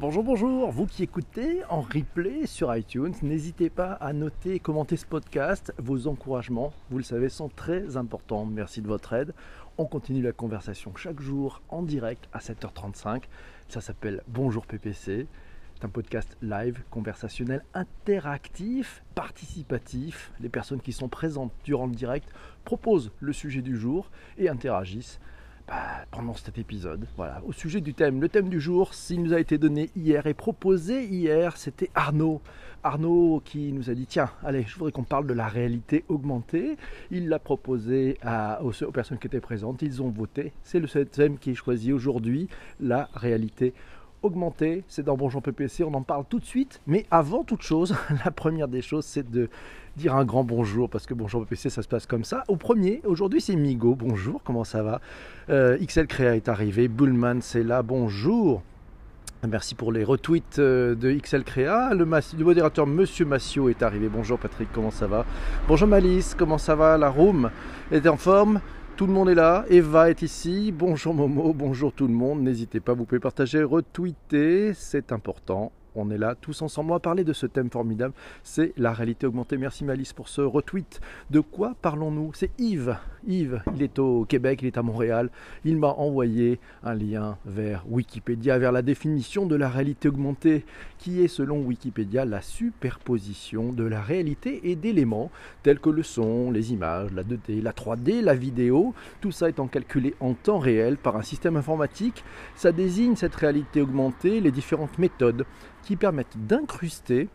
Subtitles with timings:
[0.00, 4.96] Bonjour, bonjour, vous qui écoutez en replay sur iTunes, n'hésitez pas à noter et commenter
[4.96, 5.74] ce podcast.
[5.76, 8.46] Vos encouragements, vous le savez, sont très importants.
[8.46, 9.34] Merci de votre aide.
[9.76, 13.24] On continue la conversation chaque jour en direct à 7h35.
[13.66, 15.26] Ça s'appelle Bonjour PPC.
[15.74, 20.30] C'est un podcast live, conversationnel, interactif, participatif.
[20.38, 22.28] Les personnes qui sont présentes durant le direct
[22.64, 25.18] proposent le sujet du jour et interagissent
[25.68, 27.06] bah, pendant cet épisode.
[27.16, 28.22] Voilà, au sujet du thème.
[28.22, 32.40] Le thème du jour, s'il nous a été donné hier et proposé hier, c'était Arnaud.
[32.82, 36.78] Arnaud qui nous a dit tiens, allez, je voudrais qu'on parle de la réalité augmentée.
[37.10, 38.18] Il l'a proposé
[38.62, 40.52] aux, personnes qui étaient présentes, ils ont voté.
[40.62, 42.48] C'est le thème qui est choisi aujourd'hui,
[42.80, 43.74] la réalité
[44.22, 44.84] augmentée.
[44.88, 46.80] C'est dans Bonjour PPC, on en parle tout de suite.
[46.86, 47.94] Mais avant toute chose,
[48.24, 49.50] la première des choses, c'est de
[49.96, 52.44] dire un grand bonjour, parce que Bonjour PPC, ça se passe comme ça.
[52.46, 53.96] Au premier, aujourd'hui, c'est Migo.
[53.96, 55.00] Bonjour, comment ça va?
[55.50, 58.62] Euh, XL est arrivé, Bullman, c'est là, bonjour.
[59.48, 61.92] Merci pour les retweets euh, de XL Créa.
[61.94, 64.08] Le, le, modérateur Monsieur Massio est arrivé.
[64.08, 65.26] Bonjour Patrick, comment ça va?
[65.66, 66.96] Bonjour Malice, comment ça va?
[66.98, 67.50] La room
[67.90, 68.60] est en forme.
[68.96, 72.80] Tout le monde est là, Eva est ici, bonjour Momo, bonjour tout le monde, n'hésitez
[72.80, 76.90] pas, vous pouvez partager, retweeter, c'est important on est là tous ensemble.
[76.90, 79.56] On va parler de ce thème formidable, c'est la réalité augmentée.
[79.56, 81.00] Merci Malice pour ce retweet.
[81.30, 82.32] De quoi parlons-nous?
[82.34, 82.96] C'est Yves.
[83.26, 85.30] Yves, il est au Québec, il est à Montréal.
[85.64, 90.64] Il m'a envoyé un lien vers Wikipédia, vers la définition de la réalité augmentée,
[90.98, 95.30] qui est selon Wikipédia la superposition de la réalité et d'éléments
[95.62, 98.94] tels que le son, les images, la 2D, la 3D, la vidéo.
[99.20, 102.24] Tout ça étant calculé en temps réel par un système informatique.
[102.54, 105.44] Ça désigne cette réalité augmentée, les différentes méthodes
[105.88, 107.30] qui permettent d'incruster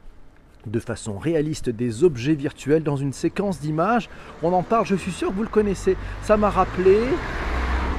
[0.67, 4.11] de façon réaliste des objets virtuels dans une séquence d'images.
[4.43, 5.97] On en parle, je suis sûr que vous le connaissez.
[6.21, 6.99] Ça m'a rappelé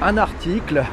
[0.01, 0.85] un article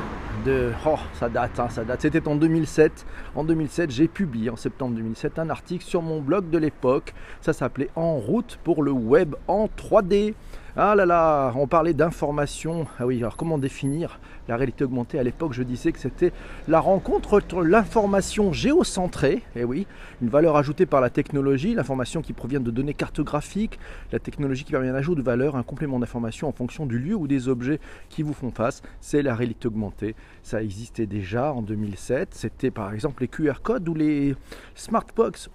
[0.45, 0.73] de...
[0.85, 2.01] Oh, ça date, hein, ça date.
[2.01, 3.07] C'était en 2007.
[3.37, 7.15] En 2007, j'ai publié en septembre 2007 un article sur mon blog de l'époque.
[7.41, 10.35] Ça s'appelait En route pour le web en 3D.
[10.75, 12.87] Ah là là, on parlait d'information.
[12.99, 14.19] Ah oui, alors comment définir
[14.49, 15.19] la réalité augmentée?
[15.19, 16.33] À l'époque, je disais que c'était
[16.67, 19.87] la rencontre entre l'information géocentrée, et eh oui,
[20.23, 23.79] une valeur ajoutée par la technologie, l'information qui provient de données cartographiques,
[24.13, 27.17] la technologie qui permet un ajout de valeur, un complément d'information en fonction du lieu
[27.17, 27.79] ou des objets
[28.09, 30.15] qui vous font face, c'est la réalité augmentée.
[30.43, 32.31] Ça existait déjà en 2007.
[32.33, 34.35] C'était par exemple les QR codes ou les
[34.75, 35.51] smartbox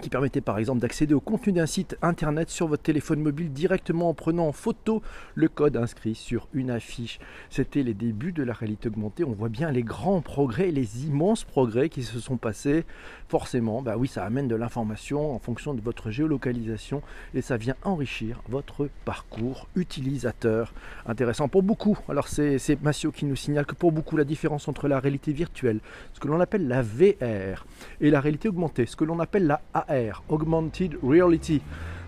[0.00, 4.08] qui permettait par exemple d'accéder au contenu d'un site internet sur votre téléphone mobile directement
[4.08, 5.02] en prenant en photo
[5.34, 7.18] le code inscrit sur une affiche.
[7.50, 9.24] C'était les débuts de la réalité augmentée.
[9.24, 12.84] On voit bien les grands progrès, les immenses progrès qui se sont passés.
[13.28, 17.02] Forcément, bah oui, ça amène de l'information en fonction de votre géolocalisation
[17.34, 20.72] et ça vient enrichir votre parcours utilisateur.
[21.06, 21.98] Intéressant pour beaucoup.
[22.08, 25.80] Alors c'est Massio qui nous signale que pour beaucoup la différence entre la réalité virtuelle,
[26.12, 27.66] ce que l'on appelle la VR,
[28.00, 29.87] et la réalité augmentée, ce que l'on appelle la AR,
[30.28, 31.60] Augmented Reality.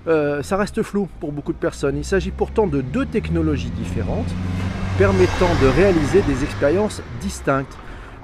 [0.07, 1.97] Euh, ça reste flou pour beaucoup de personnes.
[1.97, 4.33] Il s'agit pourtant de deux technologies différentes
[4.99, 7.77] permettant de réaliser des expériences distinctes.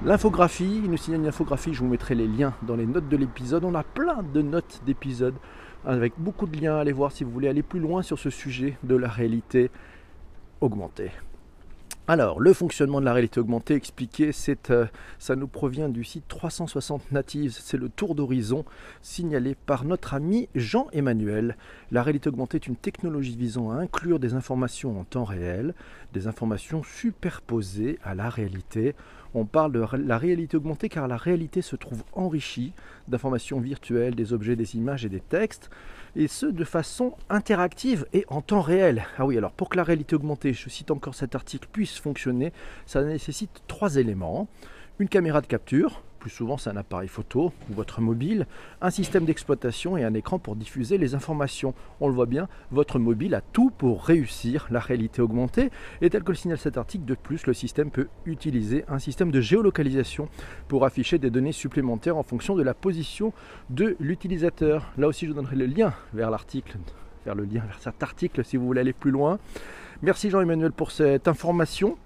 [0.05, 3.17] L'infographie, il nous signale une infographie, je vous mettrai les liens dans les notes de
[3.17, 3.63] l'épisode.
[3.63, 5.33] On a plein de notes d'épisodes
[5.85, 6.77] avec beaucoup de liens.
[6.77, 9.71] Allez voir si vous voulez aller plus loin sur ce sujet de la réalité
[10.61, 11.09] augmentée.
[12.09, 14.31] Alors, le fonctionnement de la réalité augmentée expliqué,
[14.69, 14.85] euh,
[15.19, 18.63] ça nous provient du site 360 Natives, c'est le tour d'horizon
[19.01, 21.57] signalé par notre ami Jean-Emmanuel.
[21.91, 25.73] La réalité augmentée est une technologie visant à inclure des informations en temps réel,
[26.13, 28.95] des informations superposées à la réalité.
[29.33, 32.73] On parle de la réalité augmentée car la réalité se trouve enrichie
[33.07, 35.69] d'informations virtuelles, des objets, des images et des textes
[36.15, 39.05] et ce de façon interactive et en temps réel.
[39.17, 42.51] Ah oui, alors pour que la réalité augmentée, je cite encore cet article, puisse fonctionner,
[42.85, 44.47] ça nécessite trois éléments.
[44.99, 48.45] Une caméra de capture, plus souvent c'est un appareil photo ou votre mobile,
[48.81, 51.73] un système d'exploitation et un écran pour diffuser les informations.
[52.01, 55.69] On le voit bien, votre mobile a tout pour réussir la réalité augmentée
[56.01, 59.31] et tel que le signale cet article, de plus le système peut utiliser un système
[59.31, 60.29] de géolocalisation
[60.67, 63.33] pour afficher des données supplémentaires en fonction de la position
[63.69, 64.91] de l'utilisateur.
[64.97, 66.77] Là aussi je vous donnerai le lien vers l'article,
[67.25, 69.39] vers le lien vers cet article si vous voulez aller plus loin.
[70.01, 71.97] Merci Jean-Emmanuel pour cette information.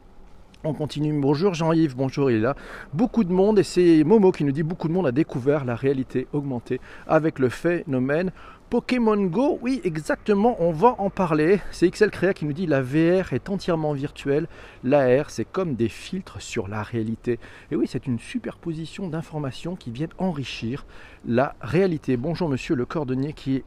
[0.63, 1.19] On continue.
[1.19, 2.56] Bonjour Jean-Yves, bonjour, il est là.
[2.94, 5.74] Beaucoup de monde, et c'est Momo qui nous dit beaucoup de monde a découvert la
[5.74, 8.31] réalité augmentée avec le phénomène
[8.69, 9.58] Pokémon Go.
[9.63, 11.62] Oui, exactement, on va en parler.
[11.72, 14.48] C'est XL Créa qui nous dit la VR est entièrement virtuelle.
[14.84, 17.40] L'AR, c'est comme des filtres sur la réalité.
[17.72, 20.86] Et oui, c'est une superposition d'informations qui viennent enrichir
[21.25, 22.18] la réalité.
[22.18, 23.63] Bonjour monsieur le cordonnier qui est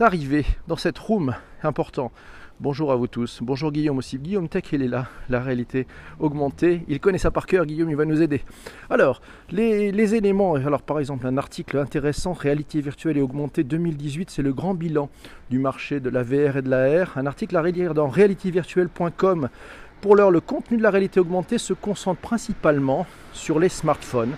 [0.00, 2.10] arrivé dans cette room important.
[2.60, 3.40] Bonjour à vous tous.
[3.42, 4.16] Bonjour Guillaume aussi.
[4.16, 5.88] Guillaume Tech, il est là, la réalité
[6.20, 6.82] augmentée.
[6.86, 8.42] Il connaît ça par cœur, Guillaume, il va nous aider.
[8.90, 14.42] Alors, les, éléments, alors par exemple un article intéressant, Réalité virtuelle et augmentée 2018, c'est
[14.42, 15.10] le grand bilan
[15.50, 17.18] du marché de la VR et de la R.
[17.18, 19.48] Un article à relire dans realityvirtuelle.com.
[20.00, 24.36] Pour l'heure, le contenu de la réalité augmentée se concentre principalement sur les smartphones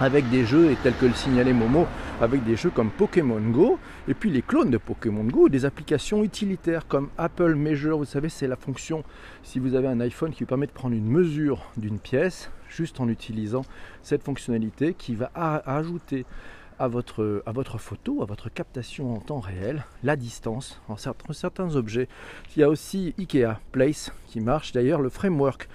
[0.00, 1.86] avec des jeux, et tels que le signalait Momo,
[2.20, 6.22] avec des jeux comme Pokémon Go, et puis les clones de Pokémon Go, des applications
[6.24, 9.04] utilitaires comme Apple Measure, vous savez, c'est la fonction,
[9.42, 13.00] si vous avez un iPhone qui vous permet de prendre une mesure d'une pièce, juste
[13.00, 13.62] en utilisant
[14.02, 16.26] cette fonctionnalité qui va ajouter
[16.78, 21.76] à votre, à votre photo, à votre captation en temps réel, la distance entre certains
[21.76, 22.08] objets.
[22.56, 25.68] Il y a aussi IKEA Place qui marche, d'ailleurs le framework,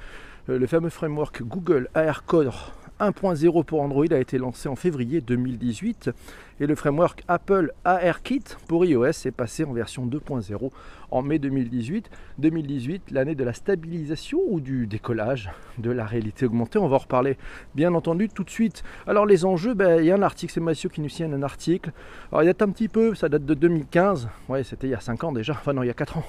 [0.49, 5.21] euh, le fameux framework Google AR Core 1.0 pour Android a été lancé en février
[5.21, 6.11] 2018
[6.59, 10.71] et le framework Apple ARKit pour iOS est passé en version 2.0
[11.11, 12.09] en mai 2018.
[12.37, 16.77] 2018, l'année de la stabilisation ou du décollage de la réalité augmentée.
[16.77, 17.37] On va en reparler
[17.75, 18.83] bien entendu tout de suite.
[19.07, 21.43] Alors les enjeux, ben, il y a un article, c'est Mathieu qui nous signe un
[21.43, 21.91] article.
[22.31, 24.27] Alors il a un petit peu, ça date de 2015.
[24.49, 25.53] Ouais, c'était il y a 5 ans déjà.
[25.53, 26.25] Enfin non, il y a 4 ans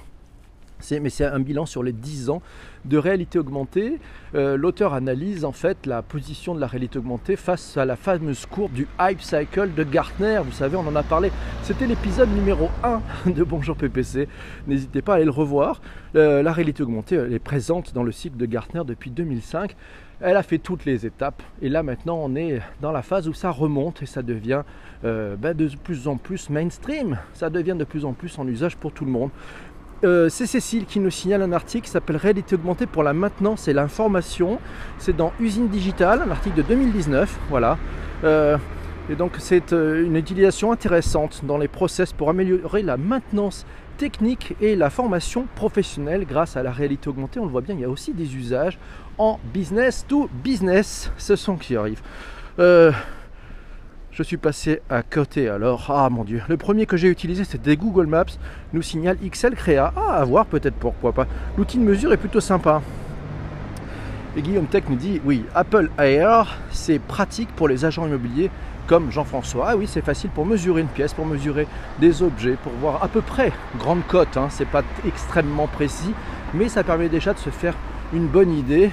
[1.00, 2.43] mais c'est un bilan sur les 10 ans
[2.85, 3.99] de réalité augmentée.
[4.35, 8.47] Euh, l'auteur analyse en fait la position de la réalité augmentée face à la fameuse
[8.47, 10.41] courbe du hype cycle de Gartner.
[10.44, 11.31] Vous savez, on en a parlé.
[11.62, 14.29] C'était l'épisode numéro 1 de Bonjour PPC.
[14.67, 15.81] N'hésitez pas à aller le revoir.
[16.17, 19.76] Euh, la réalité augmentée elle est présente dans le cycle de Gartner depuis 2005.
[20.23, 23.33] Elle a fait toutes les étapes et là maintenant on est dans la phase où
[23.33, 24.65] ça remonte et ça devient
[25.03, 27.19] euh, ben, de plus en plus mainstream.
[27.33, 29.31] Ça devient de plus en plus en usage pour tout le monde.
[30.02, 33.69] Euh, c'est Cécile qui nous signale un article qui s'appelle Réalité augmentée pour la maintenance
[33.69, 34.58] et l'information.
[34.99, 37.38] C'est dans Usine Digitale, un article de 2019.
[37.50, 37.76] Voilà.
[38.25, 38.56] Euh,
[39.11, 43.67] et donc c'est euh, une utilisation intéressante dans les process pour améliorer la maintenance
[43.99, 47.38] technique et la formation professionnelle grâce à la réalité augmentée.
[47.38, 48.79] On le voit bien, il y a aussi des usages
[49.19, 51.12] en business to business.
[51.19, 52.02] Ce sont qui arrivent
[54.12, 55.87] je suis passé à côté alors.
[55.89, 56.43] Ah mon dieu.
[56.49, 58.25] Le premier que j'ai utilisé c'était Google Maps.
[58.73, 59.93] Nous signale XL Créa.
[59.97, 61.27] Ah à voir peut-être pourquoi pas.
[61.57, 62.83] L'outil de mesure est plutôt sympa.
[64.37, 68.51] Et Guillaume Tech nous dit oui, Apple Air, c'est pratique pour les agents immobiliers
[68.87, 69.67] comme Jean-François.
[69.71, 71.67] Ah oui, c'est facile pour mesurer une pièce, pour mesurer
[72.01, 74.37] des objets, pour voir à peu près grande cote.
[74.37, 74.49] Hein.
[74.51, 76.12] C'est pas extrêmement précis,
[76.55, 77.75] mais ça permet déjà de se faire
[78.12, 78.91] une bonne idée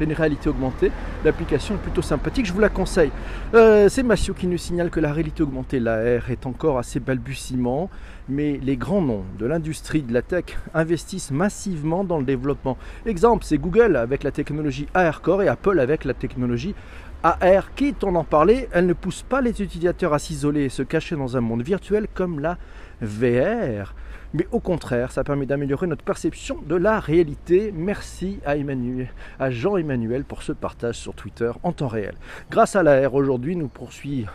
[0.00, 0.90] c'est une réalité augmentée.
[1.26, 3.10] L'application est plutôt sympathique, je vous la conseille.
[3.54, 7.90] Euh, c'est Massio qui nous signale que la réalité augmentée, l'AR, est encore assez balbutiement,
[8.26, 12.78] mais les grands noms de l'industrie de la tech investissent massivement dans le développement.
[13.04, 16.74] Exemple, c'est Google avec la technologie ARCore et Apple avec la technologie
[17.22, 20.82] AR, quitte on en parlait, elle ne pousse pas les utilisateurs à s'isoler et se
[20.82, 22.56] cacher dans un monde virtuel comme la
[23.02, 23.92] VR
[24.32, 27.72] mais au contraire, ça permet d'améliorer notre perception de la réalité.
[27.74, 32.14] Merci à, Emmanuel, à Jean-Emmanuel pour ce partage sur Twitter en temps réel.
[32.50, 34.26] Grâce à l'AR, aujourd'hui, nous poursuit,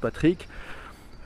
[0.00, 0.48] Patrick.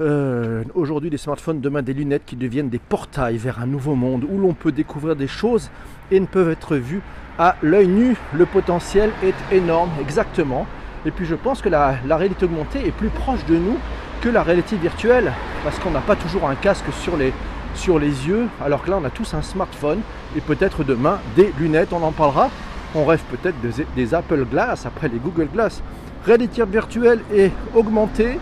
[0.01, 4.25] Euh, aujourd'hui des smartphones, demain des lunettes qui deviennent des portails vers un nouveau monde
[4.31, 5.71] où l'on peut découvrir des choses
[6.13, 7.03] et ne peuvent être vues
[7.39, 8.17] à l'œil nu.
[8.35, 10.67] Le potentiel est énorme, exactement.
[11.05, 13.79] Et puis je pense que la réalité augmentée est plus proche de nous
[14.21, 15.33] que la réalité virtuelle
[15.65, 17.33] parce qu'on n'a pas toujours un casque sur les,
[17.79, 20.01] sur les yeux, alors que là on a tous un smartphone
[20.37, 22.51] et peut-être demain des lunettes, on en parlera.
[22.95, 23.57] On rêve peut-être
[23.95, 25.83] des, Apple Glass après les Google Glass.
[26.25, 28.39] Réalité virtuelle et augmentée.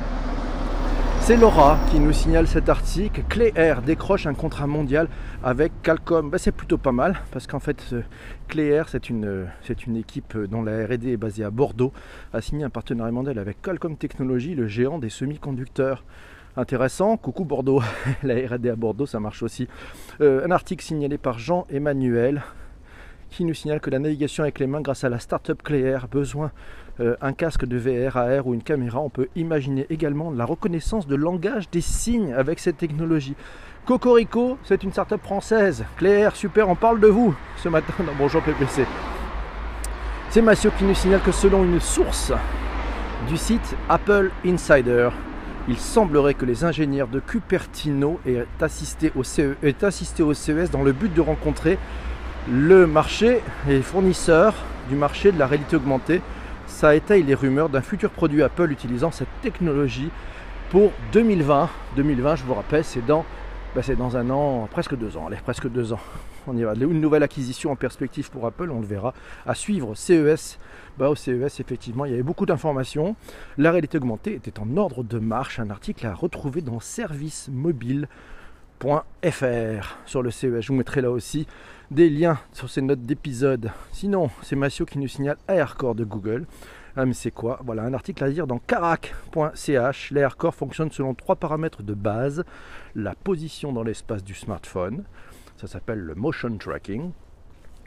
[1.20, 3.22] C'est Laura qui nous signale cet article.
[3.28, 3.52] Clé
[3.84, 5.08] décroche un contrat mondial
[5.42, 6.30] avec Qualcomm.
[6.30, 7.94] Ben, c'est plutôt pas mal parce qu'en fait,
[8.48, 9.46] Clé c'est une,
[9.86, 11.92] une équipe dont la RD est basée à Bordeaux,
[12.32, 16.04] a signé un partenariat mondial avec Qualcomm Technologies, le géant des semi-conducteurs
[16.56, 17.16] intéressant.
[17.16, 17.82] Coucou Bordeaux,
[18.22, 19.68] la RD à Bordeaux, ça marche aussi.
[20.20, 22.42] Euh, un article signalé par Jean-Emmanuel
[23.30, 26.52] qui nous signale que la navigation avec les mains grâce à la startup Cléair, besoin
[27.00, 31.06] euh, un casque de VR, AR ou une caméra, on peut imaginer également la reconnaissance
[31.06, 33.34] de langage des signes avec cette technologie.
[33.84, 35.84] Cocorico, c'est une startup française.
[35.96, 38.84] Cléair, super, on parle de vous ce matin Bonjour PPC.
[40.30, 42.32] C'est Mathieu qui nous signale que selon une source
[43.28, 45.10] du site Apple Insider,
[45.68, 51.20] il semblerait que les ingénieurs de Cupertino aient assisté au, CES dans le but de
[51.20, 51.78] rencontrer
[52.50, 54.54] le marché et les fournisseurs
[54.88, 56.22] du marché de la réalité augmentée.
[56.66, 60.10] Ça étaye les rumeurs d'un futur produit Apple utilisant cette technologie
[60.70, 61.68] pour 2020.
[61.96, 63.24] 2020, je vous rappelle, c'est dans,
[63.74, 65.26] bah, dans un an, presque deux ans.
[65.26, 66.00] Allez, presque deux ans.
[66.46, 66.62] On y.
[66.62, 69.14] Une nouvelle acquisition en perspective pour Apple, on le verra.
[69.46, 70.58] À suivre, CES.
[70.98, 73.16] Bah, au CES, effectivement, il y avait beaucoup d'informations.
[73.58, 75.58] La réalité augmentée était en ordre de marche.
[75.58, 77.50] Un article à retrouver dans Service
[80.04, 80.60] sur le CES.
[80.60, 81.46] Je vous mettrai là aussi
[81.90, 83.70] des liens sur ces notes d'épisode.
[83.92, 86.46] Sinon, c'est Massio qui nous signale AirCore de Google.
[86.96, 87.60] Ah mais c'est quoi?
[87.64, 90.10] Voilà, un article à lire dans carac.ch.
[90.12, 92.44] L'AirCore fonctionne selon trois paramètres de base.
[92.94, 95.04] La position dans l'espace du smartphone,
[95.56, 97.10] ça s'appelle le motion tracking.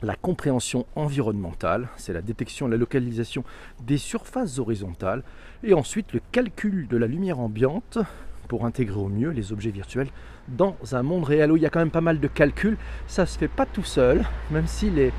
[0.02, 3.44] La compréhension environnementale, c'est la détection et la localisation
[3.82, 5.24] des surfaces horizontales.
[5.64, 8.00] Et ensuite le calcul de la lumière ambiante
[8.48, 10.08] pour intégrer au mieux les objets virtuels
[10.48, 12.78] dans un monde réel où il y a quand même pas mal de calculs.
[13.08, 15.12] Ça se fait pas tout seul, même si les,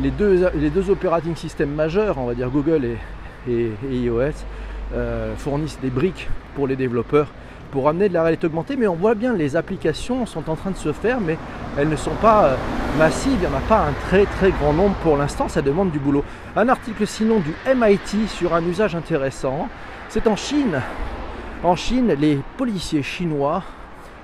[0.00, 2.98] les, deux, les deux operating systems majeurs, on va dire Google et,
[3.48, 4.32] et, iOS,
[4.92, 7.32] euh, fournissent des briques pour les développeurs
[7.70, 10.72] pour amener de la réalité augmentée, mais on voit bien les applications sont en train
[10.72, 11.38] de se faire, mais
[11.76, 12.56] elles ne sont pas euh,
[12.98, 15.90] massives, il n'y en a pas un très très grand nombre pour l'instant, ça demande
[15.90, 16.24] du boulot.
[16.56, 19.68] Un article sinon du MIT sur un usage intéressant,
[20.08, 20.80] c'est en Chine.
[21.62, 23.62] En Chine, les policiers chinois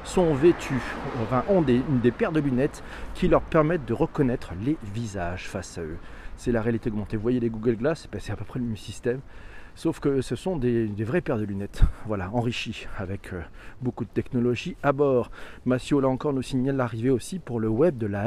[0.03, 0.81] sont vêtus,
[1.23, 2.83] enfin, ont des, des paires de lunettes
[3.15, 5.99] qui leur permettent de reconnaître les visages face à eux.
[6.37, 7.17] C'est la réalité augmentée.
[7.17, 9.21] Vous voyez les Google Glass, c'est à peu près le même système.
[9.77, 13.43] Sauf que ce sont des, vraies paires de lunettes, voilà, enrichies avec euh,
[13.83, 15.31] beaucoup de technologie à bord.
[15.67, 18.23] Massio, là encore, nous signale l'arrivée aussi pour le web de la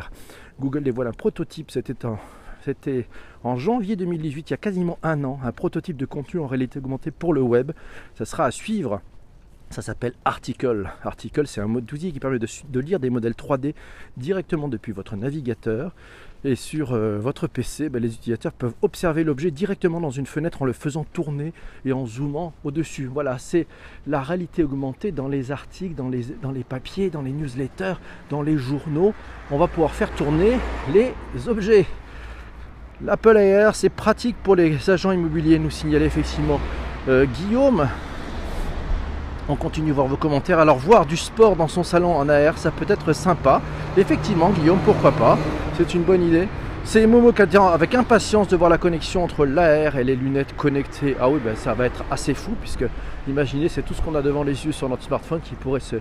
[0.00, 0.10] R.
[0.58, 2.06] Google dévoile un prototype, c'était
[3.44, 6.78] en, janvier 2018, il y a quasiment un an, un prototype de contenu en réalité
[6.78, 7.72] augmentée pour le web.
[8.14, 9.02] Ça sera à suivre
[9.70, 10.88] ça s'appelle Article.
[11.02, 13.74] Article, c'est un mode d'outil qui permet de, lire des modèles 3D
[14.16, 15.92] directement depuis votre navigateur.
[16.46, 20.62] Et sur euh, votre PC, ben, les utilisateurs peuvent observer l'objet directement dans une fenêtre
[20.62, 21.52] en le faisant tourner
[21.84, 23.10] et en zoomant au-dessus.
[23.12, 23.66] Voilà, c'est
[24.06, 27.94] la réalité augmentée dans les articles, dans les, papiers, dans les newsletters,
[28.30, 29.12] dans les journaux.
[29.50, 30.52] On va pouvoir faire tourner
[30.94, 31.12] les
[31.48, 31.84] objets.
[33.04, 36.60] L'Apple Air, c'est pratique pour les agents immobiliers, nous signalait effectivement
[37.08, 37.88] euh, Guillaume.
[39.48, 40.58] On continue voir vos commentaires.
[40.58, 43.62] Alors voir du sport dans son salon en AR, ça peut être sympa.
[43.96, 45.38] Effectivement, Guillaume, pourquoi pas?
[45.76, 46.48] C'est une bonne idée.
[46.82, 50.56] C'est Momo qui a avec impatience de voir la connexion entre l'AR et les lunettes
[50.56, 51.16] connectées.
[51.20, 52.84] Ah oui, ben ça va être assez fou puisque
[53.28, 55.96] imaginez, c'est tout ce qu'on a devant les yeux sur notre smartphone qui pourrait se,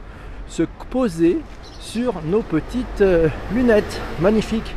[0.47, 1.39] se poser
[1.79, 3.99] sur nos petites euh, lunettes.
[4.19, 4.75] Magnifique.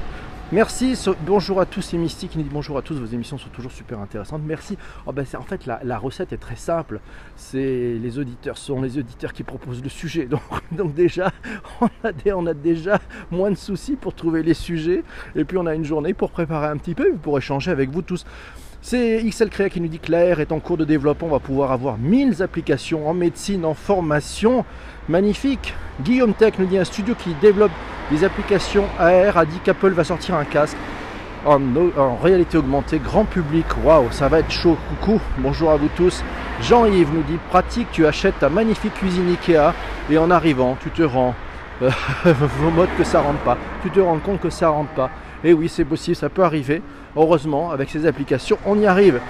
[0.51, 3.71] Merci, bonjour à tous, c'est Mystique qui dit bonjour à tous, vos émissions sont toujours
[3.71, 4.41] super intéressantes.
[4.47, 4.79] Merci.
[5.05, 7.01] Oh ben en fait, la, recette est très simple.
[7.37, 10.27] C'est les auditeurs sont les auditeurs qui proposent le sujet.
[10.73, 11.33] Donc, déjà,
[11.83, 12.99] on a, on a, déjà
[13.31, 15.05] moins de soucis pour trouver les sujets.
[15.37, 18.01] Et puis on a une journée pour préparer un petit peu, pour échanger avec vous
[18.01, 18.25] tous.
[18.91, 21.29] C'est XL Créa qui nous dit que l'AR est en cours de développement.
[21.29, 24.65] On va pouvoir avoir 1000 applications en médecine, en formation.
[25.11, 25.75] Magnifique.
[26.01, 27.71] Guillaume Tech nous dit un studio qui développe
[28.11, 30.79] des applications AR a dit qu'Apple va sortir un casque
[31.45, 31.61] en,
[32.23, 33.67] réalité augmentée, grand public.
[33.85, 34.79] Waouh, ça va être chaud.
[34.89, 36.25] Coucou, bonjour à vous tous.
[36.63, 39.75] Jean-Yves nous dit pratique, tu achètes ta magnifique cuisine Ikea
[40.09, 41.35] et en arrivant, tu te rends
[41.83, 43.59] vos que ça rentre pas.
[43.83, 45.11] Tu te rends compte que ça rentre pas.
[45.45, 46.83] Et oui, c'est possible, ça peut arriver.
[47.19, 49.21] Heureusement, avec ces applications, on y arrive.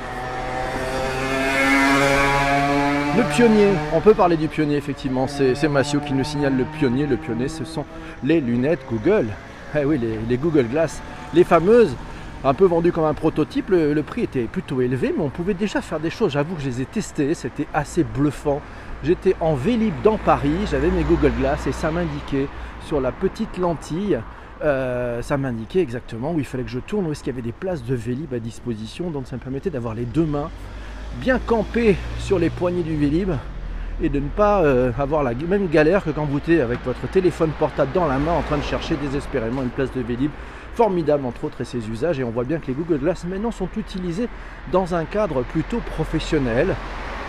[3.17, 7.07] Le pionnier, on peut parler du pionnier effectivement, c'est Massio qui nous signale le pionnier.
[7.07, 7.87] Le pionnier, ce sont
[8.23, 9.29] les lunettes Google.
[9.75, 11.01] Eh oui, les, Google Glass,
[11.33, 11.97] les fameuses,
[12.45, 13.71] un peu vendues comme un prototype.
[13.71, 16.33] Le, prix était plutôt élevé, mais on pouvait déjà faire des choses.
[16.33, 18.61] J'avoue que je les ai testées, c'était assez bluffant.
[19.03, 22.49] J'étais en Vélib dans Paris, j'avais mes Google Glass et ça m'indiquait
[22.87, 24.19] sur la petite lentille
[24.63, 27.43] euh, ça m'indiquait exactement où il fallait que je tourne, où est-ce qu'il y avait
[27.43, 29.11] des places de Vélib à disposition.
[29.11, 30.51] Donc ça me permettait d'avoir les deux mains
[31.21, 33.31] bien camper sur les poignées du Vélib
[34.03, 37.09] et de ne pas euh, avoir la même galère que quand vous êtes avec votre
[37.09, 40.31] téléphone portable dans la main en train de chercher désespérément une place de Vélib.
[40.75, 43.51] Formidable entre autres et ses usages et on voit bien que les Google Glass maintenant
[43.51, 44.29] sont utilisés
[44.71, 46.77] dans un cadre plutôt professionnel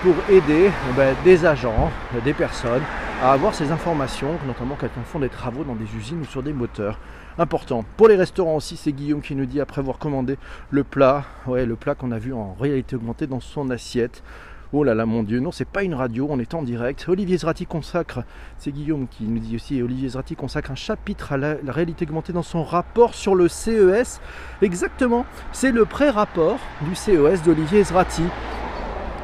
[0.03, 1.91] pour aider ben, des agents,
[2.23, 2.83] des personnes
[3.21, 6.41] à avoir ces informations, notamment quand ils font des travaux dans des usines ou sur
[6.41, 6.99] des moteurs
[7.37, 7.85] important.
[7.97, 10.37] Pour les restaurants aussi, c'est Guillaume qui nous dit après avoir commandé
[10.71, 14.23] le plat, ouais, le plat qu'on a vu en réalité augmentée dans son assiette.
[14.71, 17.07] Oh là là, mon Dieu, non, c'est pas une radio, on est en direct.
[17.09, 18.23] Olivier Zrati consacre,
[18.59, 22.33] c'est Guillaume qui nous dit aussi, Olivier Zrati consacre un chapitre à la, réalité augmentée
[22.33, 24.21] dans son rapport sur le CES.
[24.61, 28.21] Exactement, c'est le pré-rapport du CES d'Olivier Zrati.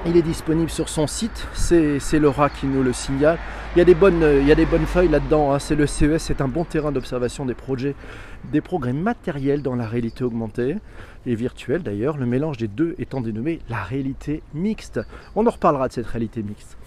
[0.08, 3.40] Il est disponible sur son site, c'est Laura qui nous le signale.
[3.76, 5.52] Il y a des bonnes, il y a des bonnes feuilles là-dedans.
[5.52, 5.58] Hein.
[5.58, 7.96] C'est le CES, c'est un bon terrain d'observation des projets,
[8.52, 10.78] des progrès matériels dans la réalité augmentée
[11.26, 12.18] et virtuelle d'ailleurs.
[12.18, 15.00] Le mélange des deux étant dénommé la réalité mixte.
[15.36, 16.78] On en reparlera de cette réalité mixte.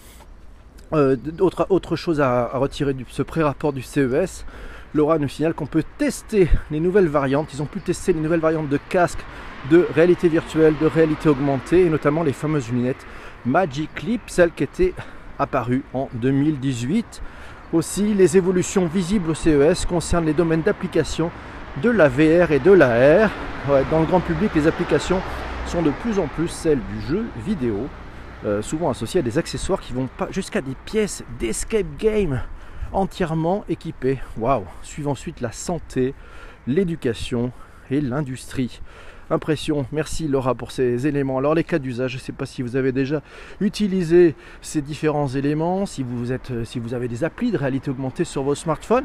[0.92, 4.46] Euh, autre, chose à, retirer de ce pré-rapport du CES.
[4.94, 7.52] Laura nous signale qu'on peut tester les nouvelles variantes.
[7.52, 9.24] Ils ont pu tester les nouvelles variantes de casques
[9.70, 13.06] de réalité virtuelle, de réalité augmentée, et notamment les fameuses lunettes
[13.44, 14.94] Magic Clip, celles qui étaient
[15.38, 17.22] apparu en 2018.
[17.72, 21.30] Aussi, les évolutions visibles au CES concernent les domaines d'application
[21.82, 23.30] de la VR et de l'AR.
[23.90, 25.20] dans le grand public, les applications
[25.66, 27.88] sont de plus en plus celles du jeu vidéo,
[28.46, 32.40] euh, souvent associées à des accessoires qui vont jusqu'à des pièces d'escape game
[32.92, 34.18] entièrement équipées.
[34.38, 36.14] Waouh Suivent ensuite la santé,
[36.66, 37.52] l'éducation
[37.90, 38.80] et l'industrie
[39.30, 39.86] impression.
[39.92, 41.38] Merci Laura pour ces éléments.
[41.38, 43.22] Alors les cas d'usage, je ne sais pas si vous avez déjà
[43.60, 48.24] utilisé ces différents éléments, si vous, êtes, si vous avez des applis de réalité augmentée
[48.24, 49.04] sur vos smartphones.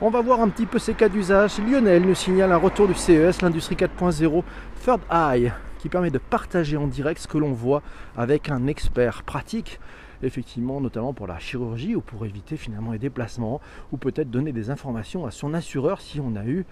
[0.00, 1.58] On va voir un petit peu ces cas d'usage.
[1.58, 4.42] Lionel nous signale un retour du CES, l'industrie 4.0,
[4.84, 7.82] Third Eye, qui permet de partager en direct ce que l'on voit
[8.16, 9.80] avec un expert pratique
[10.22, 13.60] effectivement notamment pour la chirurgie ou pour éviter finalement les déplacements
[13.92, 16.64] ou peut-être donner des informations à son assureur si on a eu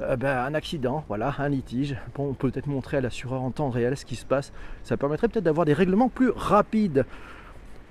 [0.00, 1.96] euh, ben, un accident, voilà, un litige.
[2.18, 4.52] on peut peut-être montrer à l'assureur en temps réel ce qui se passe.
[4.82, 7.06] Ça permettrait peut-être d'avoir des règlements plus rapides.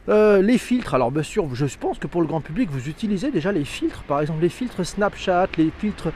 [0.07, 3.31] Euh, les filtres, alors bien sûr, je pense que pour le grand public, vous utilisez
[3.31, 6.11] déjà les filtres, par exemple les filtres Snapchat, les filtres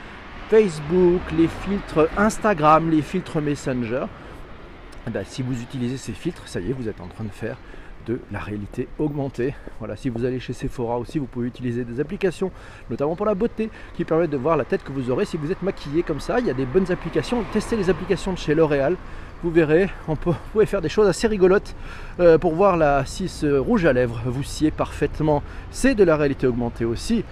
[0.50, 4.06] Facebook, les filtres Instagram, les filtres Messenger.
[5.08, 7.30] Eh ben, si vous utilisez ces filtres, ça y est, vous êtes en train de
[7.30, 7.58] faire
[8.32, 9.54] la réalité augmentée.
[9.80, 12.52] Voilà, si vous allez chez Sephora aussi, vous pouvez utiliser des applications,
[12.90, 15.52] notamment pour la beauté, qui permettent de voir la tête que vous aurez si vous
[15.52, 16.40] êtes maquillé comme ça.
[16.40, 17.44] Il y a des bonnes applications.
[17.54, 18.96] Testez les applications de chez L'Oréal.
[19.42, 21.74] Vous verrez, on peut, vous faire des choses assez rigolotes
[22.20, 25.44] euh, pour voir la, si ce rouge à lèvres vous sied parfaitement.
[25.72, 27.24] C'est de la réalité augmentée aussi.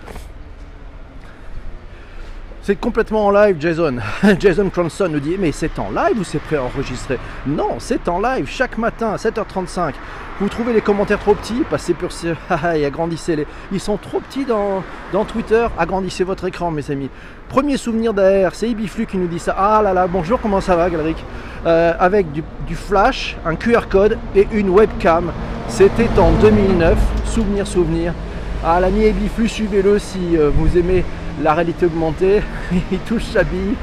[2.68, 3.96] C'est complètement en live, Jason.
[4.42, 7.18] Jason Cronson nous dit Mais c'est en live ou c'est préenregistré?
[7.46, 9.94] Non, c'est en live chaque matin à 7h35.
[10.42, 11.64] Vous trouvez les commentaires trop petits?
[11.70, 12.10] Passez pour
[12.76, 13.48] et agrandissez-les.
[13.72, 14.84] Ils sont trop petits dans,
[15.24, 15.66] Twitter.
[15.80, 17.10] Agrandissez votre écran, mes amis.
[17.48, 19.56] Premier souvenir d'AR, c'est Ibiflu qui nous dit ça.
[19.58, 21.24] Ah là là, bonjour, comment ça va, Galric?
[21.66, 22.44] Euh, Avec du,
[22.76, 25.32] flash, un QR code et une webcam.
[25.70, 26.98] C'était en 2009.
[27.24, 28.14] Souvenir, souvenir.
[28.62, 31.06] Ah, l'ami Ibiflu, suivez-le si euh, vous aimez
[31.42, 32.42] la réalité augmentée,
[32.92, 33.76] il touche sa bille.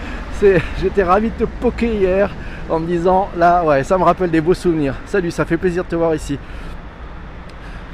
[0.80, 2.30] J'étais ravi de te poker hier
[2.68, 4.94] en me disant là ouais ça me rappelle des beaux souvenirs.
[5.06, 6.38] Salut, ça fait plaisir de te voir ici.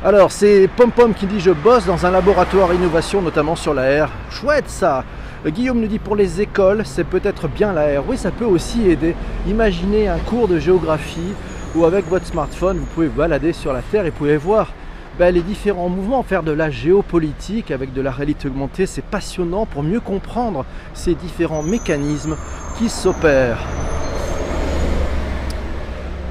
[0.05, 4.07] Alors c'est Pom Pom qui dit je bosse dans un laboratoire innovation notamment sur la
[4.07, 4.09] R.
[4.31, 5.05] Chouette ça
[5.47, 8.05] Guillaume nous dit pour les écoles c'est peut-être bien la R.
[8.09, 9.15] Oui ça peut aussi aider.
[9.47, 11.35] Imaginez un cours de géographie
[11.77, 14.73] où avec votre smartphone vous pouvez balader sur la Terre et vous pouvez voir
[15.21, 19.67] ben, les différents mouvements, faire de la géopolitique avec de la réalité augmentée, c'est passionnant
[19.67, 22.39] pour mieux comprendre ces différents mécanismes
[22.79, 23.59] qui s'opèrent.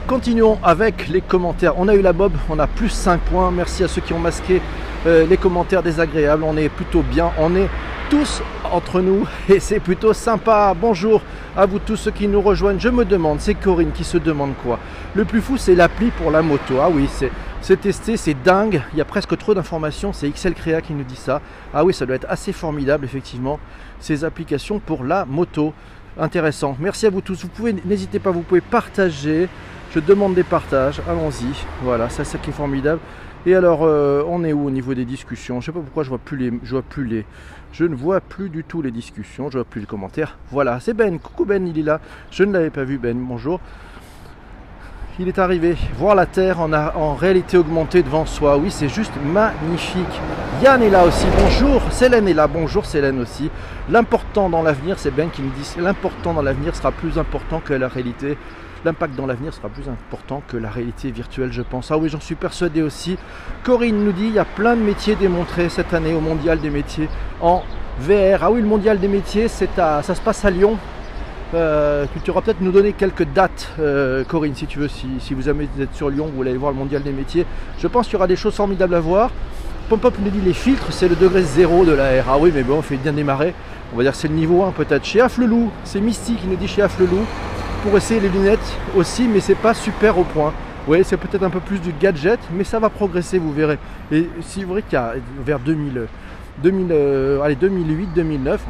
[0.08, 1.76] Continuons avec les commentaires.
[1.78, 3.52] On a eu la Bob, on a plus 5 points.
[3.52, 4.60] Merci à ceux qui ont masqué
[5.06, 6.44] euh, les commentaires désagréables.
[6.44, 7.32] On est plutôt bien.
[7.38, 7.70] On est
[8.10, 10.76] tous entre nous et c'est plutôt sympa.
[10.80, 11.22] Bonjour
[11.56, 12.80] à vous tous ceux qui nous rejoignent.
[12.80, 14.80] Je me demande, c'est Corinne qui se demande quoi?
[15.16, 16.76] Le plus fou, c'est l'appli pour la moto.
[16.82, 17.32] Ah oui, c'est
[17.62, 21.04] c'est testé, c'est dingue, il y a presque trop d'informations, c'est XL Crea qui nous
[21.04, 21.42] dit ça.
[21.74, 23.60] Ah oui, ça doit être assez formidable effectivement,
[24.00, 25.74] ces applications pour la moto.
[26.18, 26.76] Intéressant.
[26.80, 27.42] Merci à vous tous.
[27.44, 29.48] Vous pouvez, n'hésitez pas, vous pouvez partager.
[29.94, 31.02] Je demande des partages.
[31.08, 31.66] Allons-y.
[31.82, 33.00] Voilà, c'est ça qui est formidable.
[33.46, 35.62] Et alors, euh, on est où au niveau des discussions?
[35.62, 37.26] Je sais pas pourquoi je vois plus les, je vois plus les,
[37.72, 39.50] je ne vois plus du tout les discussions.
[39.50, 40.38] Je vois plus les commentaires.
[40.52, 41.20] Voilà, c'est Ben.
[41.20, 42.02] Coucou Ben, il est là.
[42.32, 43.18] Je ne l'avais pas vu Ben.
[43.18, 43.60] Bonjour
[45.20, 45.76] il est arrivé.
[45.98, 48.58] Voir la Terre en, en réalité augmentée devant soi.
[48.58, 50.22] Oui, c'est juste magnifique.
[50.64, 51.26] Yann est là aussi.
[51.38, 51.82] Bonjour.
[51.92, 52.48] Célène est là.
[52.48, 53.52] Bonjour Célène aussi.
[53.90, 57.74] L'important dans l'avenir, c'est Ben qui me dit, l'important dans l'avenir sera plus important que
[57.74, 58.38] la réalité.
[58.86, 61.92] L'impact dans l'avenir sera plus important que la réalité virtuelle, je pense.
[61.92, 63.18] Ah oui, j'en suis persuadé aussi.
[63.64, 66.70] Corinne nous dit, il y a plein de métiers démontrés cette année au Mondial des
[66.70, 67.10] métiers
[67.42, 67.64] en
[68.00, 68.44] VR.
[68.44, 70.78] Ah oui, le Mondial des métiers, ça se passe à Lyon
[71.56, 75.50] euh, tu auras peut-être nous donner quelques dates, euh, Corinne, si tu veux, si, vous
[75.50, 77.46] êtes sur Lyon, vous voulez aller voir le mondial des métiers.
[77.80, 79.32] Je pense qu'il y aura des choses formidables à voir.
[79.90, 82.26] Pompop nous dit les filtres, c'est le degré zéro de la R.
[82.30, 83.56] Ah oui, mais bon, on fait bien démarrer.
[83.92, 85.04] On va dire c'est le niveau 1 peut-être.
[85.04, 87.26] Chez Afflelou, c'est Misty qui nous dit chez Afflelou.
[87.84, 88.60] Pour essayer les lunettes
[88.98, 90.54] aussi, mais c'est pas super au point.
[90.86, 93.78] Oui, c'est peut-être un peu plus du gadget, mais ça va progresser, vous verrez.
[94.12, 95.14] Et c'est vrai qu'il y a
[95.46, 96.08] vers 2000,
[96.62, 98.62] 2000 euh, allez, 2008, 2009,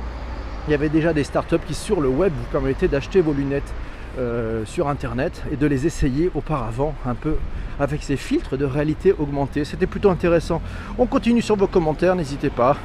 [0.68, 3.74] il y avait déjà des startups qui sur le web vous permettaient d'acheter vos lunettes
[4.20, 7.36] euh, sur internet et de les essayer auparavant un peu
[7.80, 9.66] avec ces filtres de réalité augmentée.
[9.66, 10.62] C'était plutôt intéressant.
[11.00, 12.78] On continue sur vos commentaires, n'hésitez pas.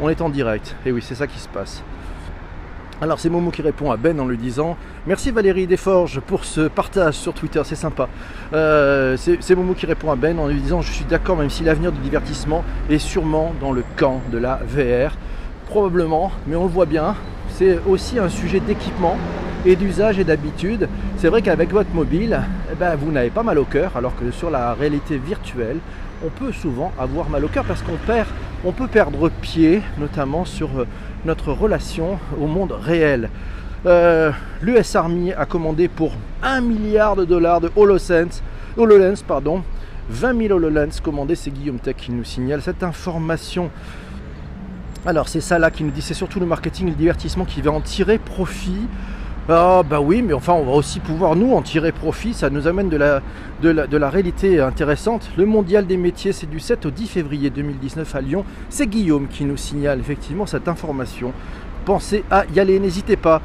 [0.00, 0.74] On est en direct.
[0.84, 1.84] Et oui, c'est ça qui se passe.
[3.00, 6.62] Alors c'est Momo qui répond à Ben en lui disant Merci Valérie Desforges pour ce
[6.62, 8.08] partage sur Twitter, c'est sympa.
[8.52, 11.62] Euh, c'est Momo qui répond à Ben en lui disant Je suis d'accord même si
[11.62, 15.12] l'avenir du divertissement est sûrement dans le camp de la VR.
[15.66, 17.14] Probablement, mais on le voit bien,
[17.50, 19.16] c'est aussi un sujet d'équipement
[19.64, 20.88] et d'usage et d'habitude.
[21.18, 22.40] C'est vrai qu'avec votre mobile,
[22.72, 25.78] eh ben, vous n'avez pas mal au cœur, alors que sur la réalité virtuelle,
[26.24, 28.26] on peut souvent avoir mal au cœur parce qu'on perd
[28.64, 30.86] on peut perdre pied, notamment sur euh,
[31.24, 33.30] notre relation au monde réel.
[33.86, 39.62] Euh, L'US Army a commandé pour 1 milliard de dollars de HoloLens, pardon,
[40.10, 43.70] 20 000 HoloLens commandés, c'est Guillaume Tech qui nous signale cette information.
[45.06, 47.60] Alors c'est ça là qui nous dit, c'est surtout le marketing et le divertissement qui
[47.60, 48.88] va en tirer profit.
[49.50, 52.66] Ah bah oui, mais enfin on va aussi pouvoir nous en tirer profit, ça nous
[52.66, 55.30] amène de la, réalité intéressante.
[55.38, 58.44] Le mondial des métiers, c'est du 7 au 10 février 2019 à Lyon.
[58.68, 61.32] C'est Guillaume qui nous signale effectivement cette information.
[61.86, 63.40] Pensez à y aller, n'hésitez pas.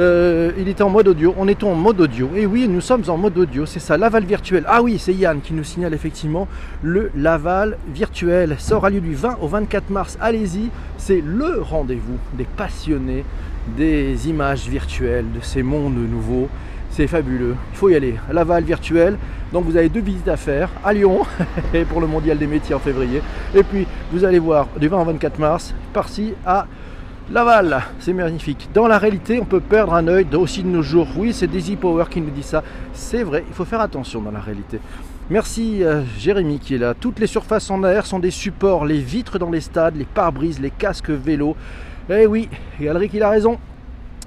[0.00, 2.30] Euh, il était en mode audio, on est en mode audio.
[2.34, 4.64] Et oui, nous sommes en mode audio, c'est ça, Laval virtuel.
[4.66, 6.48] Ah oui, c'est Yann qui nous signale effectivement
[6.82, 8.56] le Laval virtuel.
[8.58, 10.18] Ça aura lieu du 20 au 24 mars.
[10.20, 13.24] Allez-y, c'est le rendez-vous des passionnés
[13.76, 16.48] des images virtuelles, de ces mondes nouveaux.
[16.90, 18.14] C'est fabuleux, il faut y aller.
[18.30, 19.18] Laval virtuel,
[19.52, 21.22] donc vous avez deux visites à faire à Lyon
[21.88, 23.20] pour le mondial des métiers en février.
[23.54, 26.66] Et puis vous allez voir du 20 au 24 mars, par-ci à
[27.32, 28.68] Laval, c'est magnifique.
[28.74, 31.08] Dans la réalité, on peut perdre un œil aussi de nos jours.
[31.16, 32.62] Oui, c'est Daisy Power qui nous dit ça.
[32.92, 34.78] C'est vrai, il faut faire attention dans la réalité.
[35.30, 36.92] Merci euh, Jérémy qui est là.
[36.92, 38.84] Toutes les surfaces en air sont des supports.
[38.84, 41.56] Les vitres dans les stades, les pare-brises, les casques vélos.
[42.10, 43.58] Eh oui, Galric il a raison.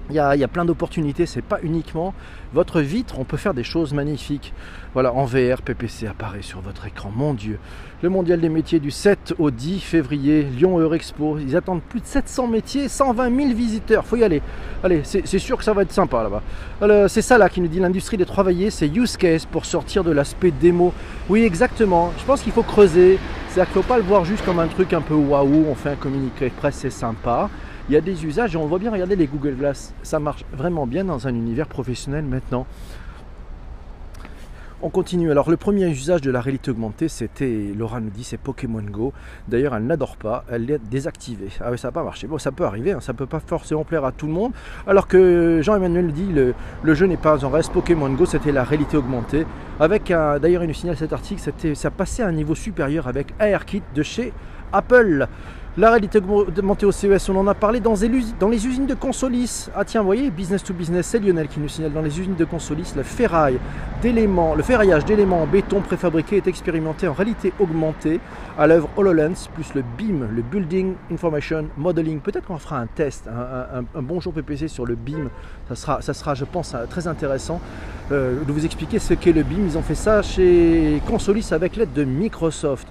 [0.10, 2.14] Il y, a, plein d'opportunités, c'est pas uniquement
[2.54, 4.54] votre vitre, on peut faire des choses magnifiques.
[4.94, 7.60] Voilà, en VR, PPC apparaît sur votre écran, mon Dieu.
[8.02, 12.06] Le mondial des métiers du 7 au 10 février, Lyon Eurexpo, ils attendent plus de
[12.06, 14.42] 700 métiers, 120 000 visiteurs, faut y aller.
[14.82, 17.10] Allez, c'est sûr que ça va être sympa là-bas.
[17.10, 20.12] C'est ça là qui nous dit l'industrie des travailler, c'est use case pour sortir de
[20.12, 20.94] l'aspect démo.
[21.28, 24.46] Oui, exactement, je pense qu'il faut creuser, c'est-à-dire qu'il ne faut pas le voir juste
[24.46, 27.50] comme un truc un peu waouh, on fait un communiqué de presse, c'est sympa
[27.90, 30.44] il y a des usages et on voit bien, regardez les Google Glass, ça marche
[30.52, 32.66] vraiment bien dans un univers professionnel maintenant.
[34.84, 35.32] On continue.
[35.32, 39.12] Alors le premier usage de la réalité augmentée, c'était, Laura nous dit, c'est Pokémon Go.
[39.48, 41.48] D'ailleurs, elle n'adore pas, elle l'a désactivé.
[41.62, 42.28] Ah oui, ça n'a pas marché.
[42.28, 43.00] Bon, ça peut arriver, hein.
[43.00, 44.52] ça ne peut pas forcément plaire à tout le monde.
[44.86, 47.72] Alors que Jean-Emmanuel dit, le, le, jeu n'est pas en reste.
[47.72, 49.48] Pokémon Go, c'était la réalité augmentée.
[49.80, 51.42] Avec, d'ailleurs, il nous signale cet article,
[51.74, 54.32] ça passait à un niveau supérieur avec AirKit de chez
[54.74, 55.28] Apple.
[55.80, 59.70] La réalité augmentée au CES, on en a parlé dans les, usines de Consolis.
[59.76, 62.34] Ah tiens, vous voyez, business to business, c'est Lionel qui nous signale dans les usines
[62.34, 63.60] de Consolis, le ferraille
[64.02, 68.20] d'éléments, le ferraillage d'éléments en béton préfabriqué est expérimenté en réalité augmentée
[68.58, 72.22] à l'œuvre HoloLens plus le BIM, le Building Information Modeling.
[72.22, 75.30] Peut-être qu'on fera un test, un, bonjour PPC sur le BIM.
[75.76, 77.62] Ça sera, je pense, très intéressant
[78.12, 79.68] euh, de vous expliquer ce qu'est le BIM.
[79.68, 82.88] Ils ont fait ça chez Consolis avec l'aide de Microsoft.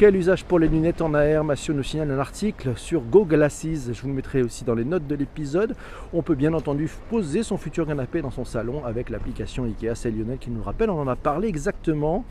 [0.00, 3.92] Quel usage pour les lunettes en AR Mathieu nous signale un article sur Go Glasses.
[3.92, 5.76] Je vous le mettrai aussi dans les notes de l'épisode.
[6.14, 9.94] On peut bien entendu poser son futur canapé dans son salon avec l'application IKEA.
[9.94, 10.88] C'est Lionel qui nous rappelle.
[10.88, 12.24] On en a parlé exactement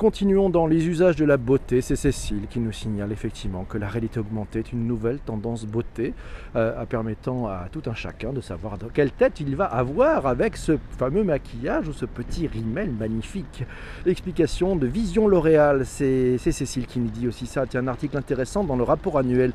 [0.00, 1.82] Continuons dans les usages de la beauté.
[1.82, 6.14] C'est Cécile qui nous signale effectivement que la réalité augmentée est une nouvelle tendance beauté,
[6.56, 10.78] euh, permettant à tout un chacun de savoir quelle tête il va avoir avec ce
[10.96, 13.66] fameux maquillage ou ce petit rimel magnifique.
[14.06, 15.84] Explication de Vision L'Oréal.
[15.84, 17.66] C'est Cécile qui nous dit aussi ça.
[17.66, 19.52] Tiens, un article intéressant dans le rapport annuel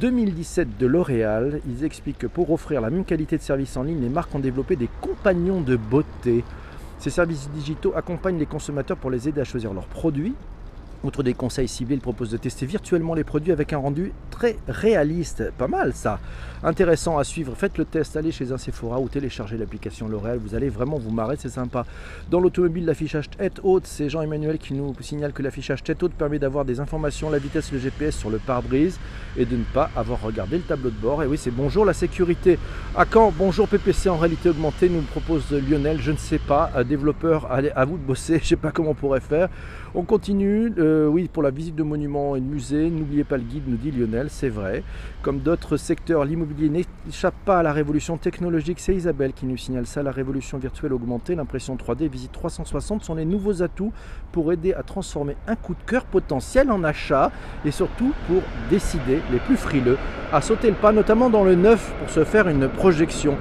[0.00, 1.60] 2017 de L'Oréal.
[1.64, 4.40] Ils expliquent que pour offrir la même qualité de service en ligne, les marques ont
[4.40, 6.42] développé des compagnons de beauté.
[6.98, 10.34] Ces services digitaux accompagnent les consommateurs pour les aider à choisir leurs produits
[11.06, 15.52] Outre des conseils ciblés, propose de tester virtuellement les produits avec un rendu très réaliste.
[15.56, 16.18] Pas mal ça.
[16.64, 17.54] Intéressant à suivre.
[17.54, 20.40] Faites le test, allez chez un Sephora ou téléchargez l'application L'Oréal.
[20.42, 21.86] Vous allez vraiment vous marrer, c'est sympa.
[22.28, 26.40] Dans l'automobile, l'affichage tête haute, c'est Jean-Emmanuel qui nous signale que l'affichage tête haute permet
[26.40, 28.98] d'avoir des informations, la vitesse, le GPS sur le pare-brise
[29.36, 31.22] et de ne pas avoir regardé le tableau de bord.
[31.22, 32.58] Et oui, c'est bonjour la sécurité.
[32.96, 36.00] À quand Bonjour PPC en réalité augmentée, nous propose Lionel.
[36.00, 38.38] Je ne sais pas, développeur, allez, à vous de bosser.
[38.38, 39.48] Je ne sais pas comment on pourrait faire.
[39.94, 40.72] On continue.
[40.78, 43.76] Euh, oui, pour la visite de monuments et de musées, n'oubliez pas le guide, nous
[43.76, 44.82] dit Lionel, c'est vrai.
[45.22, 48.80] Comme d'autres secteurs, l'immobilier n'échappe pas à la révolution technologique.
[48.80, 50.02] C'est Isabelle qui nous signale ça.
[50.02, 53.92] La révolution virtuelle augmentée, l'impression 3D, visite 360 sont les nouveaux atouts
[54.32, 57.30] pour aider à transformer un coup de cœur potentiel en achat
[57.64, 59.98] et surtout pour décider les plus frileux
[60.32, 63.36] à sauter le pas, notamment dans le neuf pour se faire une projection.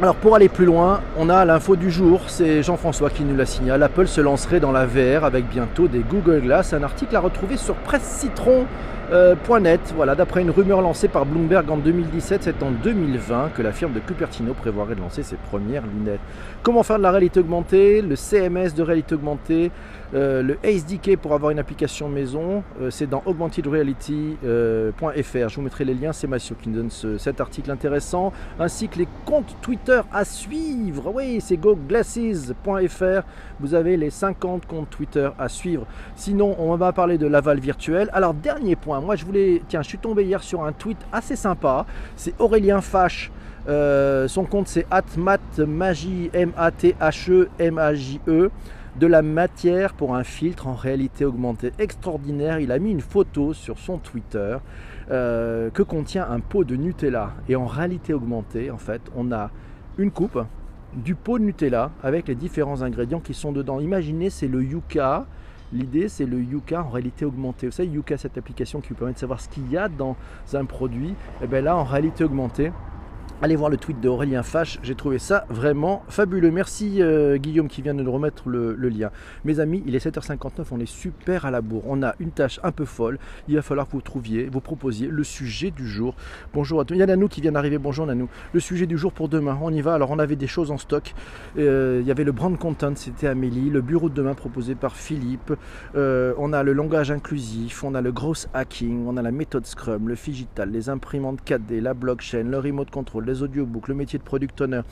[0.00, 3.46] Alors pour aller plus loin, on a l'info du jour, c'est Jean-François qui nous la
[3.46, 3.82] signale.
[3.82, 6.72] Apple se lancerait dans la VR avec bientôt des Google Glass.
[6.72, 8.66] Un article à retrouver sur Presse Citron.
[9.10, 9.34] Euh,
[9.96, 13.92] voilà, d'après une rumeur lancée par Bloomberg en 2017, c'est en 2020 que la firme
[13.92, 16.20] de Cupertino prévoirait de lancer ses premières lunettes.
[16.62, 19.72] Comment faire de la réalité augmentée, le CMS de réalité augmentée,
[20.14, 25.48] euh, le SDK pour avoir une application maison, euh, c'est dans augmentedreality.fr.
[25.48, 28.98] Je vous mettrai les liens, c'est Mathieu qui nous donne cet article intéressant, ainsi que
[28.98, 31.12] les comptes Twitter à suivre.
[31.14, 33.22] Oui, c'est goglasses.fr.
[33.60, 35.86] Vous avez les 50 comptes Twitter à suivre.
[36.16, 38.08] Sinon, on va parler de l'aval virtuel.
[38.12, 39.62] Alors, dernier point, moi je voulais.
[39.68, 41.84] Tiens, je suis tombé hier sur un tweet assez sympa.
[42.16, 43.30] C'est Aurélien Fache.
[43.68, 48.50] Euh, son compte c'est atmatmagie, M-A-T-H-E, M-A-J-E
[48.98, 52.58] de la matière pour un filtre en réalité augmentée extraordinaire.
[52.58, 54.56] Il a mis une photo sur son Twitter
[55.10, 57.32] euh, que contient un pot de Nutella.
[57.48, 59.50] Et en réalité augmentée, en fait, on a
[59.98, 60.40] une coupe,
[60.94, 63.78] du pot de Nutella avec les différents ingrédients qui sont dedans.
[63.78, 65.26] Imaginez, c'est le Yuka.
[65.72, 67.66] L'idée, c'est le Yuka en réalité augmentée.
[67.66, 70.16] Vous savez, Yuka, cette application qui vous permet de savoir ce qu'il y a dans
[70.54, 71.10] un produit.
[71.10, 72.72] Et eh bien là, en réalité augmentée,
[73.40, 76.50] Allez voir le tweet d'Aurélien Fache, j'ai trouvé ça vraiment fabuleux.
[76.50, 79.12] Merci euh, Guillaume qui vient de nous remettre le, lien.
[79.44, 81.84] Mes amis, il est 7h59, on est super à la bourre.
[81.86, 83.20] On a une tâche un peu folle.
[83.46, 86.16] Il va falloir que vous trouviez, vous proposiez le sujet du jour.
[86.52, 86.94] Bonjour à tous.
[86.94, 87.78] Il y a Nanou qui vient d'arriver.
[87.78, 88.28] Bonjour Nanou.
[88.52, 89.94] Le sujet du jour pour demain, on y va.
[89.94, 91.14] Alors on avait des choses en stock.
[91.58, 93.70] Euh, il y avait le brand content, c'était Amélie.
[93.70, 95.52] Le bureau de demain proposé par Philippe.
[95.94, 99.64] Euh, on a le langage inclusif, on a le gross hacking, on a la méthode
[99.64, 104.18] Scrum, le digital, les imprimantes 4D, la blockchain, le remote control les audiobooks, le métier
[104.18, 104.82] de product owner.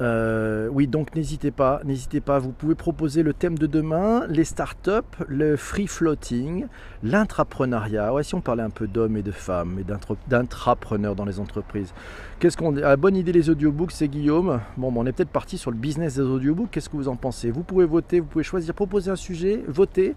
[0.00, 2.38] Euh, oui, donc n'hésitez pas, n'hésitez pas.
[2.38, 4.90] Vous pouvez proposer le thème de demain, les startups,
[5.26, 6.66] le free floating,
[7.02, 8.14] l'intrapreneuriat.
[8.14, 9.84] Ouais, si on parlait un peu d'hommes et de femmes et
[10.28, 11.92] d'intrapreneurs dans les entreprises.
[12.38, 14.60] Qu'est-ce qu'on La bonne idée les audiobooks, c'est Guillaume.
[14.76, 16.70] Bon, on est peut-être parti sur le business des audiobooks.
[16.70, 17.50] Qu'est-ce que vous en pensez?
[17.50, 20.14] Vous pouvez voter, vous pouvez choisir, proposer un sujet, voter.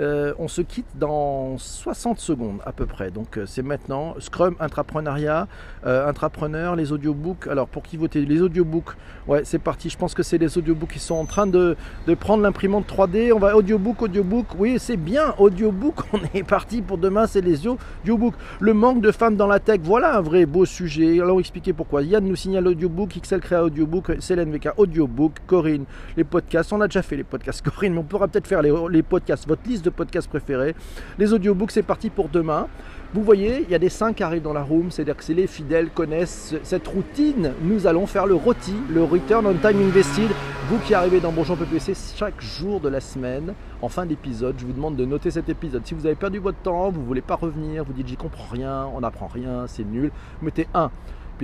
[0.00, 3.10] Euh, on se quitte dans 60 secondes à peu près.
[3.10, 5.46] Donc euh, c'est maintenant Scrum, intrapreneuriat,
[5.86, 7.46] euh, intrapreneur, les audiobooks.
[7.46, 8.96] Alors pour qui voter Les audiobooks,
[9.28, 9.90] ouais c'est parti.
[9.90, 11.76] Je pense que c'est les audiobooks qui sont en train de,
[12.18, 13.32] prendre l'imprimante 3D.
[13.32, 14.46] On va audiobook, audiobook.
[14.58, 15.96] Oui c'est bien, audiobook.
[16.14, 18.34] On est parti pour demain, c'est les audiobooks.
[18.58, 21.20] Le manque de femmes dans la tech, voilà un vrai beau sujet.
[21.20, 22.02] Allons expliquer pourquoi.
[22.02, 25.84] Yann nous signale audiobook, XL créa audiobook, Célène VK audiobook, Corinne
[26.16, 26.72] les podcasts.
[26.72, 29.46] On a déjà fait les podcasts Corinne, on pourra peut-être faire les, les podcasts.
[29.46, 30.74] Votre liste de podcast préférés.
[31.18, 32.66] Les audiobooks, c'est parti pour demain.
[33.12, 35.48] Vous voyez, il y a des 5 qui arrivent dans la room, c'est-à-dire que les
[35.48, 37.52] fidèles connaissent cette routine.
[37.62, 40.30] Nous allons faire le ROTI, le Return on Time Invested.
[40.68, 44.64] Vous qui arrivez dans Bonjour PPC chaque jour de la semaine, en fin d'épisode, je
[44.64, 45.84] vous demande de noter cet épisode.
[45.84, 48.88] Si vous avez perdu votre temps, vous voulez pas revenir, vous dites j'y comprends rien,
[48.94, 50.92] on n'apprend rien, c'est nul, mettez 1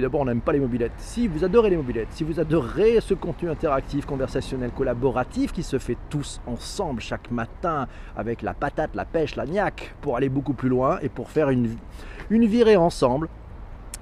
[0.03, 0.93] d'abord, on n'aime pas les mobilettes.
[0.99, 5.79] Si vous adorez les mobilettes, si vous adorez ce contenu interactif, conversationnel, collaboratif qui se
[5.79, 10.55] fait tous ensemble chaque matin avec la patate, la pêche, la niaque pour aller beaucoup
[10.55, 11.77] plus loin et pour faire une,
[12.31, 13.29] une virée ensemble,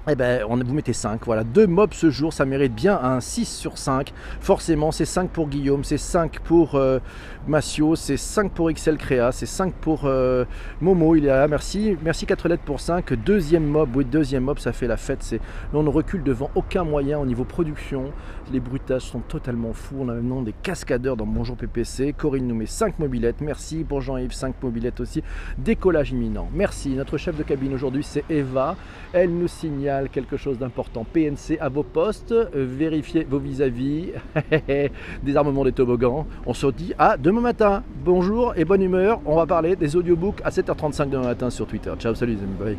[0.07, 1.25] eh ben, on, vous mettez 5.
[1.25, 4.13] Voilà, deux mobs ce jour, ça mérite bien un 6 sur 5.
[4.39, 6.99] Forcément, c'est 5 pour Guillaume, c'est 5 pour euh,
[7.47, 10.45] Massio, c'est 5 pour XL Créa, c'est 5 pour euh,
[10.79, 11.15] Momo.
[11.15, 11.97] Il est là, merci.
[12.03, 13.13] Merci 4 lettres pour 5.
[13.13, 15.23] Deuxième mob, oui, deuxième mob, ça fait la fête.
[15.23, 15.39] C'est,
[15.73, 18.11] on ne recule devant aucun moyen au niveau production.
[18.53, 19.97] Les bruitages sont totalement fous.
[20.01, 22.13] On a maintenant des cascadeurs dans Bonjour PPC.
[22.13, 23.41] Corinne nous met 5 mobilettes.
[23.41, 25.23] Merci pour Jean-Yves, 5 mobilettes aussi.
[25.57, 26.47] Décollage imminent.
[26.53, 26.89] Merci.
[26.89, 28.75] Notre chef de cabine aujourd'hui, c'est Eva.
[29.11, 31.05] Elle nous signale quelque chose d'important.
[31.11, 34.11] PNC à vos postes, euh, vérifiez vos vis-à-vis,
[35.23, 36.25] désarmement des toboggans.
[36.45, 37.83] On se dit à demain matin.
[38.03, 39.19] Bonjour et bonne humeur.
[39.25, 41.93] On va parler des audiobooks à 7h35 demain matin sur Twitter.
[41.99, 42.37] Ciao, salut.
[42.59, 42.77] Bye.